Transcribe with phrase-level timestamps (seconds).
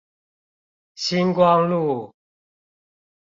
[0.95, 2.11] 新光路